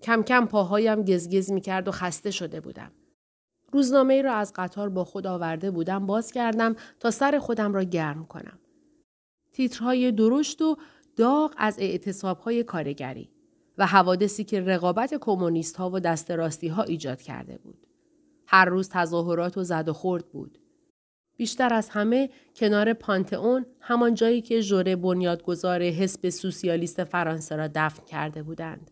[0.03, 2.91] کم کم پاهایم گزگز می کرد و خسته شده بودم.
[3.73, 7.83] روزنامه ای را از قطار با خود آورده بودم باز کردم تا سر خودم را
[7.83, 8.59] گرم کنم.
[9.53, 10.77] تیترهای درشت و
[11.17, 11.79] داغ از
[12.45, 13.31] های کارگری
[13.79, 17.87] و حوادثی که رقابت کمونیست ها و دست راستی ها ایجاد کرده بود.
[18.47, 20.59] هر روز تظاهرات و زد و خورد بود.
[21.39, 28.05] بیشتر از همه کنار پانتئون همان جایی که ژوره بنیادگذار حزب سوسیالیست فرانسه را دفن
[28.05, 28.91] کرده بودند.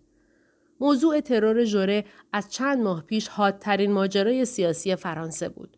[0.81, 5.77] موضوع ترور ژوره از چند ماه پیش حادترین ماجرای سیاسی فرانسه بود.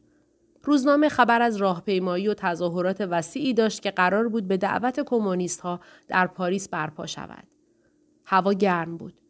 [0.64, 5.81] روزنامه خبر از راهپیمایی و تظاهرات وسیعی داشت که قرار بود به دعوت کمونیست ها
[6.09, 7.46] در پاریس برپا شود.
[8.24, 9.20] هوا گرم بود.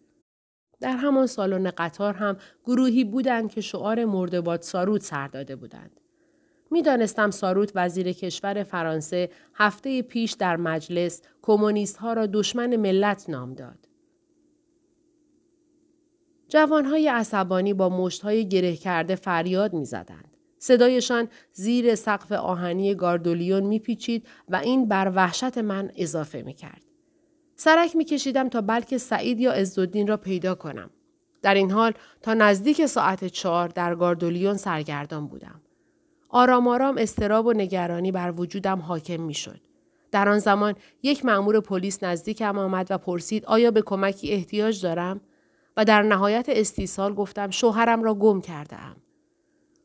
[0.81, 6.01] در همان سالن قطار هم گروهی بودند که شعار مردباد سارود سر داده بودند.
[6.71, 13.55] می‌دانستم ساروت وزیر کشور فرانسه هفته پیش در مجلس کمونیست ها را دشمن ملت نام
[13.55, 13.89] داد.
[16.49, 20.37] جوانهای عصبانی با مشتهای گره کرده فریاد می زدند.
[20.59, 26.83] صدایشان زیر سقف آهنی گاردولیون میپیچید و این بر وحشت من اضافه می کرد.
[27.57, 30.91] سرک می کشیدم تا بلکه سعید یا عزالدین را پیدا کنم.
[31.43, 35.61] در این حال تا نزدیک ساعت چهار در گاردولیون سرگردان بودم.
[36.29, 39.61] آرام آرام استراب و نگرانی بر وجودم حاکم می شد.
[40.11, 45.21] در آن زمان یک مأمور پلیس نزدیکم آمد و پرسید آیا به کمکی احتیاج دارم؟
[45.77, 48.97] و در نهایت استیصال گفتم شوهرم را گم کرده ام.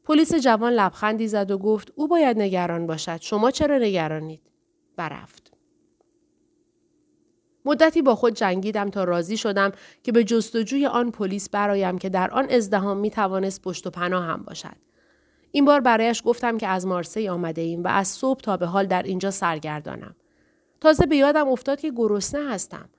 [0.03, 3.21] پلیس جوان لبخندی زد و گفت او باید نگران باشد.
[3.21, 4.41] شما چرا نگرانید؟
[4.97, 5.53] و رفت.
[7.65, 9.71] مدتی با خود جنگیدم تا راضی شدم
[10.03, 14.23] که به جستجوی آن پلیس برایم که در آن ازدهام می توانست پشت و پناه
[14.23, 14.75] هم باشد.
[15.55, 18.85] این بار برایش گفتم که از مارسی آمده ایم و از صبح تا به حال
[18.85, 20.15] در اینجا سرگردانم
[20.81, 22.89] تازه به یادم افتاد که گرسنه هستم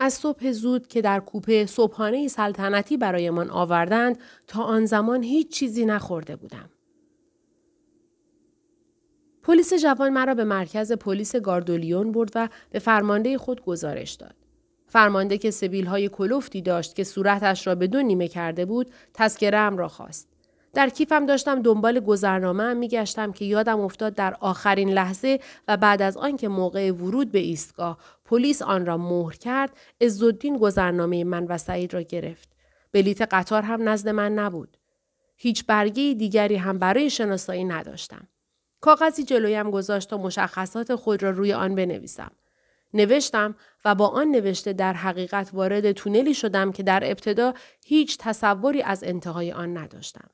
[0.00, 5.86] از صبح زود که در کوپه صبحانه سلطنتی برایمان آوردند تا آن زمان هیچ چیزی
[5.86, 6.70] نخورده بودم.
[9.42, 14.34] پلیس جوان مرا به مرکز پلیس گاردولیون برد و به فرمانده خود گزارش داد.
[14.86, 19.76] فرمانده که سبیل های کلوفتی داشت که صورتش را به دو نیمه کرده بود، تذکرم
[19.76, 20.27] را خواست.
[20.74, 26.02] در کیفم داشتم دنبال گذرنامه هم میگشتم که یادم افتاد در آخرین لحظه و بعد
[26.02, 31.58] از آنکه موقع ورود به ایستگاه پلیس آن را مهر کرد عزالدین گذرنامه من و
[31.58, 32.48] سعید را گرفت.
[32.92, 34.76] بلیت قطار هم نزد من نبود.
[35.36, 38.28] هیچ برگه دیگری هم برای شناسایی نداشتم.
[38.80, 42.30] کاغذی جلویم گذاشت تا مشخصات خود را روی آن بنویسم.
[42.94, 43.54] نوشتم
[43.84, 47.54] و با آن نوشته در حقیقت وارد تونلی شدم که در ابتدا
[47.84, 50.30] هیچ تصوری از انتهای آن نداشتم.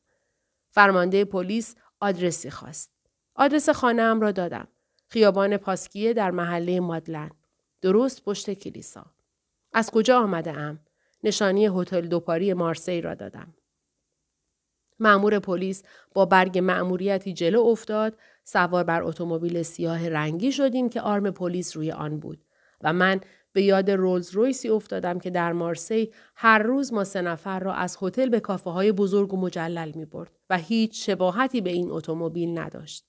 [0.74, 2.90] فرمانده پلیس آدرسی خواست.
[3.34, 4.68] آدرس خانه را دادم.
[5.08, 7.30] خیابان پاسکیه در محله مادلن.
[7.82, 9.06] درست پشت کلیسا.
[9.72, 10.78] از کجا آمده ام؟
[11.24, 13.54] نشانی هتل دوپاری مارسی را دادم.
[14.98, 15.82] معمور پلیس
[16.14, 21.92] با برگ مأموریتی جلو افتاد سوار بر اتومبیل سیاه رنگی شدیم که آرم پلیس روی
[21.92, 22.44] آن بود
[22.80, 23.20] و من
[23.54, 27.98] به یاد رولز رویسی افتادم که در مارسی هر روز ما سه نفر را از
[28.02, 32.58] هتل به کافه های بزرگ و مجلل می برد و هیچ شباهتی به این اتومبیل
[32.58, 33.04] نداشت.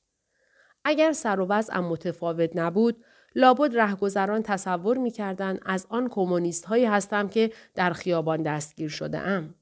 [0.83, 3.03] اگر سر و وضعم متفاوت نبود،
[3.35, 9.19] لابد رهگذران تصور می کردن از آن کمونیست هایی هستم که در خیابان دستگیر شده
[9.19, 9.55] ام.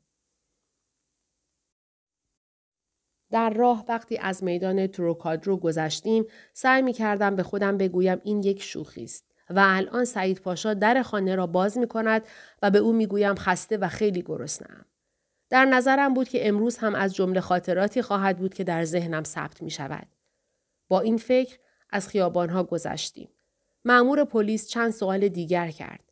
[3.31, 8.61] در راه وقتی از میدان تروکادرو گذشتیم سعی می کردم به خودم بگویم این یک
[8.61, 9.32] شوخی است.
[9.55, 12.21] و الان سعید پاشا در خانه را باز می کند
[12.61, 14.85] و به او می گویم خسته و خیلی گرسنه‌ام.
[15.49, 19.61] در نظرم بود که امروز هم از جمله خاطراتی خواهد بود که در ذهنم ثبت
[19.61, 20.07] می شود.
[20.87, 21.57] با این فکر
[21.89, 23.29] از خیابانها گذشتیم.
[23.85, 26.03] معمور پلیس چند سوال دیگر کرد.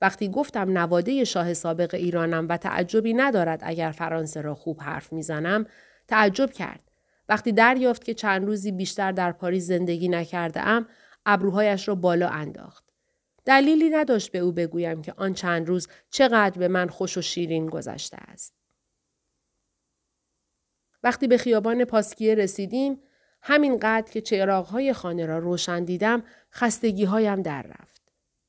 [0.00, 5.66] وقتی گفتم نواده شاه سابق ایرانم و تعجبی ندارد اگر فرانسه را خوب حرف می‌زنم
[6.08, 6.80] تعجب کرد.
[7.28, 10.86] وقتی دریافت که چند روزی بیشتر در پاریس زندگی نکرده ام
[11.26, 12.84] ابروهایش را بالا انداخت.
[13.44, 17.66] دلیلی نداشت به او بگویم که آن چند روز چقدر به من خوش و شیرین
[17.66, 18.54] گذشته است.
[21.02, 23.00] وقتی به خیابان پاسکیه رسیدیم،
[23.42, 28.02] همین قدر که چراغهای خانه را روشن دیدم، خستگی هایم در رفت.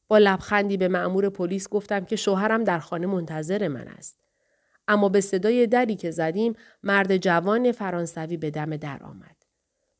[0.08, 4.20] با لبخندی به معمور پلیس گفتم که شوهرم در خانه منتظر من است.
[4.88, 9.37] اما به صدای دری که زدیم مرد جوان فرانسوی به دم در آمد.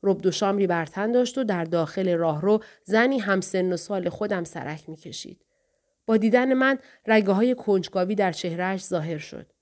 [0.02, 4.44] رب دو شامری بر تن داشت و در داخل راهرو زنی همسن و سال خودم
[4.44, 5.44] سرک می‌کشید.
[6.06, 9.52] با دیدن من رگه های کنجکاوی در چهرهش ظاهر شد.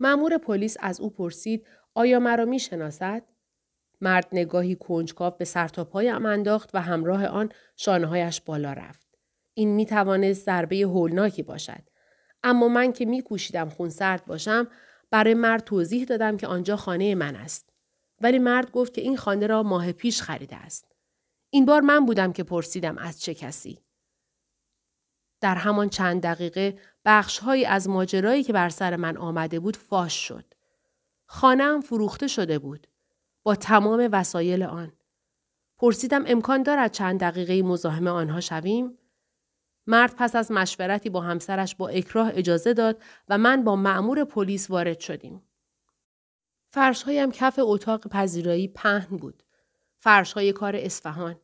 [0.00, 3.22] معمور پلیس از او پرسید آیا مرا می شناسد؟
[4.00, 9.06] مرد نگاهی کنجکاو به سرتاپایم انداخت و همراه آن شانههایش بالا رفت.
[9.54, 11.82] این می توانست ضربه هولناکی باشد.
[12.42, 14.68] اما من که می کوشیدم خونسرد باشم
[15.10, 17.75] برای مرد توضیح دادم که آنجا خانه من است.
[18.20, 20.92] ولی مرد گفت که این خانه را ماه پیش خریده است.
[21.50, 23.82] این بار من بودم که پرسیدم از چه کسی.
[25.40, 30.54] در همان چند دقیقه بخشهایی از ماجرایی که بر سر من آمده بود فاش شد.
[31.26, 32.86] خانهام فروخته شده بود.
[33.42, 34.92] با تمام وسایل آن.
[35.78, 38.98] پرسیدم امکان دارد چند دقیقه مزاحم آنها شویم؟
[39.86, 44.70] مرد پس از مشورتی با همسرش با اکراه اجازه داد و من با معمور پلیس
[44.70, 45.42] وارد شدیم.
[46.76, 49.42] فرشهایم کف اتاق پذیرایی پهن بود.
[49.98, 51.36] فرشهای کار اصفهان.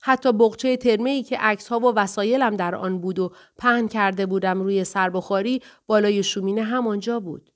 [0.00, 4.26] حتی بغچه ترمه ای که عکس ها و وسایلم در آن بود و پهن کرده
[4.26, 7.50] بودم روی سربخاری بالای شومینه همانجا بود.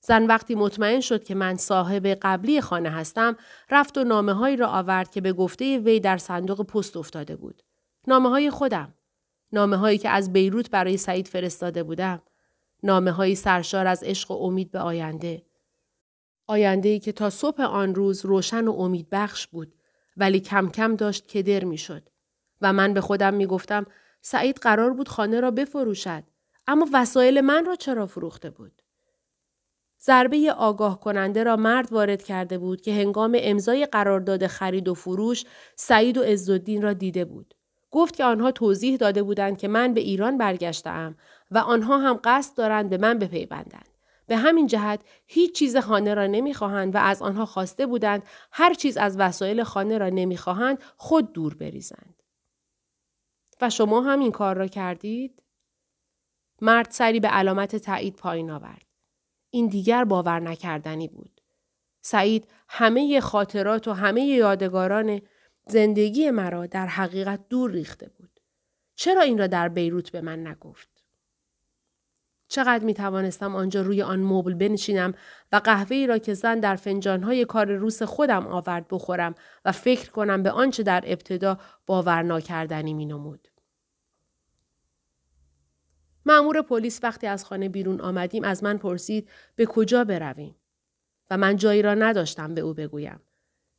[0.00, 3.36] زن وقتی مطمئن شد که من صاحب قبلی خانه هستم
[3.70, 7.62] رفت و نامه هایی را آورد که به گفته وی در صندوق پست افتاده بود.
[8.06, 8.94] نامه های خودم.
[9.52, 12.22] نامه هایی که از بیروت برای سعید فرستاده بودم.
[12.82, 15.42] نامه های سرشار از عشق و امید به آینده.
[16.46, 19.74] آینده ای که تا صبح آن روز روشن و امید بخش بود
[20.16, 22.08] ولی کم کم داشت کدر می شد.
[22.60, 23.86] و من به خودم می گفتم
[24.20, 26.24] سعید قرار بود خانه را بفروشد
[26.66, 28.82] اما وسایل من را چرا فروخته بود؟
[30.00, 35.44] ضربه آگاه کننده را مرد وارد کرده بود که هنگام امضای قرارداد خرید و فروش
[35.76, 37.54] سعید و عزالدین را دیده بود.
[37.90, 41.16] گفت که آنها توضیح داده بودند که من به ایران برگشتم
[41.50, 43.95] و آنها هم قصد دارند به من بپیوندند.
[44.26, 48.22] به همین جهت هیچ چیز خانه را نمی‌خواهند و از آنها خواسته بودند
[48.52, 52.22] هر چیز از وسایل خانه را نمی‌خواهند خود دور بریزند.
[53.60, 55.42] و شما هم این کار را کردید؟
[56.60, 58.86] مرد سری به علامت تایید پایین آورد.
[59.50, 61.40] این دیگر باور نکردنی بود.
[62.00, 65.20] سعید همه خاطرات و همه یادگاران
[65.66, 68.40] زندگی مرا در حقیقت دور ریخته بود.
[68.94, 70.95] چرا این را در بیروت به من نگفت؟
[72.48, 75.14] چقدر می توانستم آنجا روی آن مبل بنشینم
[75.52, 79.34] و قهوه ای را که زن در فنجانهای کار روس خودم آورد بخورم
[79.64, 83.48] و فکر کنم به آنچه در ابتدا باور ناکردنی می نمود.
[86.26, 90.56] معمور پلیس وقتی از خانه بیرون آمدیم از من پرسید به کجا برویم
[91.30, 93.20] و من جایی را نداشتم به او بگویم.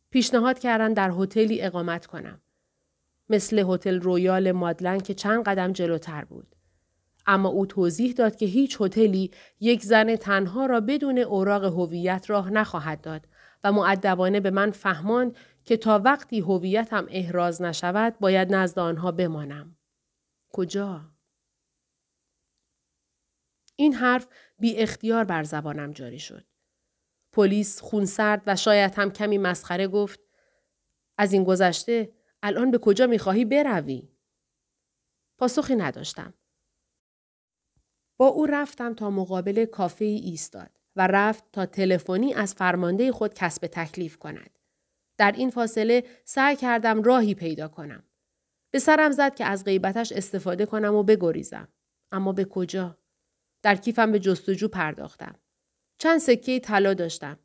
[0.09, 2.41] پیشنهاد کردن در هتلی اقامت کنم.
[3.30, 6.57] مثل هتل رویال مادلن که چند قدم جلوتر بود.
[7.28, 12.49] اما او توضیح داد که هیچ هتلی یک زن تنها را بدون اوراق هویت راه
[12.49, 13.28] نخواهد داد
[13.63, 19.78] و معدبانه به من فهماند که تا وقتی هویتم احراز نشود باید نزد آنها بمانم.
[20.49, 21.11] کجا؟
[23.75, 24.28] این حرف
[24.59, 26.45] بی اختیار بر زبانم جاری شد.
[27.32, 30.19] پلیس خونسرد و شاید هم کمی مسخره گفت
[31.17, 32.13] از این گذشته
[32.43, 34.09] الان به کجا می‌خواهی بروی؟
[35.38, 36.34] پاسخی نداشتم.
[38.18, 43.34] با او رفتم تا مقابل کافه ای ایستاد و رفت تا تلفنی از فرمانده خود
[43.34, 44.59] کسب تکلیف کند.
[45.18, 48.03] در این فاصله سعی کردم راهی پیدا کنم.
[48.72, 51.68] به سرم زد که از غیبتش استفاده کنم و بگریزم.
[52.11, 52.97] اما به کجا؟
[53.61, 55.36] در کیفم به جستجو پرداختم.
[55.97, 57.39] چند سکه طلا داشتم.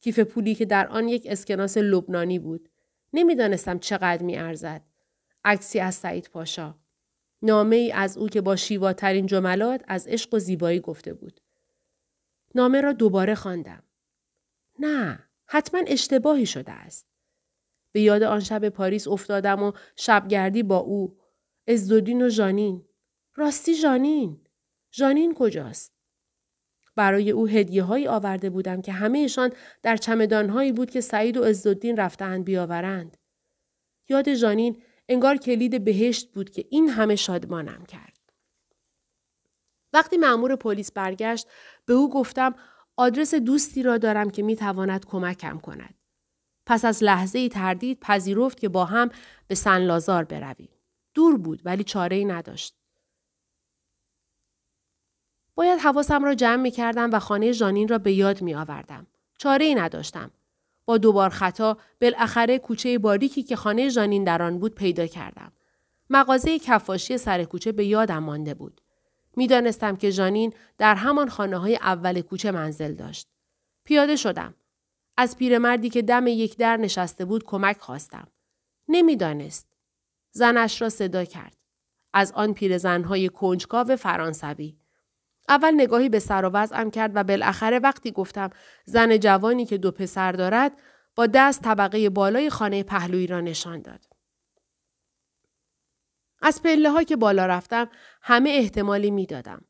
[0.00, 2.68] کیف پولی که در آن یک اسکناس لبنانی بود.
[3.12, 4.82] نمی‌دانستم چقدر می ارزد.
[5.44, 6.74] عکسی از سعید پاشا.
[7.42, 11.40] نامه ای از او که با شیواترین جملات از عشق و زیبایی گفته بود.
[12.54, 13.82] نامه را دوباره خواندم.
[14.78, 17.06] نه، حتما اشتباهی شده است.
[17.92, 21.18] به یاد آن شب پاریس افتادم و شبگردی با او،
[21.66, 22.84] ازدودین و جانین.
[23.34, 24.40] راستی جانین.
[24.90, 25.92] جانین کجاست؟
[26.96, 31.44] برای او هدیه هایی آورده بودم که همهشان در چمدان هایی بود که سعید و
[31.44, 33.16] عزالدین رفتند بیاورند.
[34.08, 38.18] یاد جانین انگار کلید بهشت بود که این همه شادمانم کرد.
[39.92, 41.46] وقتی مأمور پلیس برگشت
[41.84, 42.54] به او گفتم
[42.96, 45.94] آدرس دوستی را دارم که می تواند کمکم کند.
[46.66, 49.10] پس از لحظه ای تردید پذیرفت که با هم
[49.48, 50.68] به سن لازار برویم.
[51.14, 52.74] دور بود ولی چاره ای نداشت.
[55.54, 59.06] باید حواسم را جمع می کردم و خانه جانین را به یاد می آوردم.
[59.38, 60.30] چاره ای نداشتم.
[60.86, 65.52] با دوبار خطا بالاخره کوچه باریکی که خانه جانین در آن بود پیدا کردم.
[66.10, 68.80] مغازه کفاشی سر کوچه به یادم مانده بود.
[69.36, 73.28] می‌دانستم که جانین در همان خانه های اول کوچه منزل داشت.
[73.84, 74.54] پیاده شدم.
[75.16, 78.28] از پیرمردی که دم یک در نشسته بود کمک خواستم.
[78.88, 79.66] نمی‌دانست.
[80.32, 81.56] زنش را صدا کرد.
[82.12, 84.76] از آن پیرزنهای کنجکاو فرانسوی.
[85.48, 88.50] اول نگاهی به سر و وضعم کرد و بالاخره وقتی گفتم
[88.84, 90.72] زن جوانی که دو پسر دارد
[91.16, 94.04] با دست طبقه بالای خانه پهلویی را نشان داد.
[96.42, 97.88] از پله ها که بالا رفتم
[98.22, 99.64] همه احتمالی می دادم.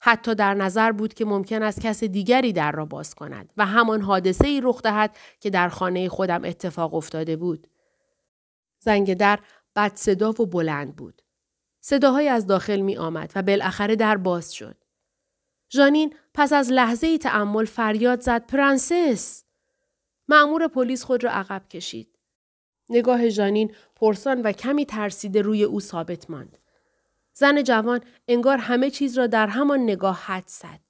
[0.00, 4.00] حتی در نظر بود که ممکن است کس دیگری در را باز کند و همان
[4.00, 7.66] حادثه ای رخ دهد که در خانه خودم اتفاق افتاده بود.
[8.78, 9.38] زنگ در
[9.76, 11.22] بد صدا و بلند بود.
[11.80, 14.79] صداهایی از داخل می آمد و بالاخره در باز شد.
[15.72, 19.44] ژانین پس از لحظه ای تعمل فریاد زد پرنسس!
[20.28, 22.18] معمور پلیس خود را عقب کشید.
[22.88, 26.58] نگاه ژانین پرسان و کمی ترسیده روی او ثابت ماند.
[27.32, 30.80] زن جوان انگار همه چیز را در همان نگاه حدس زد.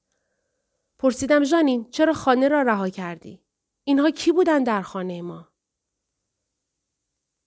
[0.99, 3.43] پرسیدم ژانین چرا خانه را رها کردی؟
[3.85, 5.49] اینها کی بودن در خانه ما؟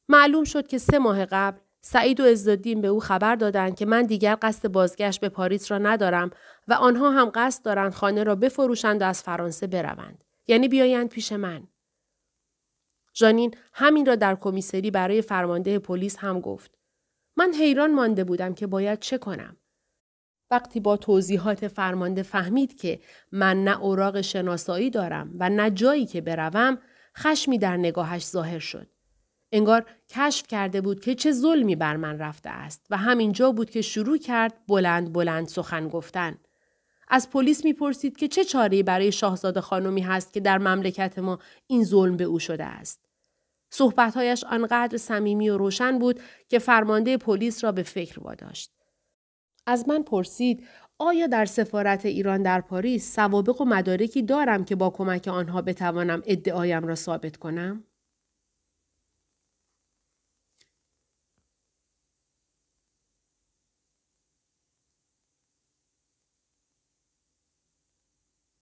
[0.09, 4.03] معلوم شد که سه ماه قبل سعید و عزالدین به او خبر دادند که من
[4.03, 6.29] دیگر قصد بازگشت به پاریس را ندارم
[6.67, 10.23] و آنها هم قصد دارند خانه را بفروشند و از فرانسه بروند.
[10.47, 11.67] یعنی بیایند پیش من.
[13.15, 16.77] ژانین همین را در کمیسری برای فرمانده پلیس هم گفت.
[17.37, 19.57] من حیران مانده بودم که باید چه کنم.
[20.51, 22.99] وقتی با توضیحات فرمانده فهمید که
[23.31, 26.77] من نه اوراق شناسایی دارم و نه جایی که بروم
[27.17, 28.92] خشمی در نگاهش ظاهر شد.
[29.53, 33.81] انگار کشف کرده بود که چه ظلمی بر من رفته است و همینجا بود که
[33.81, 36.37] شروع کرد بلند بلند سخن گفتن.
[37.07, 41.83] از پلیس می‌پرسید که چه چاری برای شاهزاده خانمی هست که در مملکت ما این
[41.83, 43.05] ظلم به او شده است.
[43.69, 48.71] صحبتهایش آنقدر صمیمی و روشن بود که فرمانده پلیس را به فکر واداشت.
[49.65, 50.67] از من پرسید
[50.99, 56.21] آیا در سفارت ایران در پاریس سوابق و مدارکی دارم که با کمک آنها بتوانم
[56.25, 57.83] ادعایم را ثابت کنم؟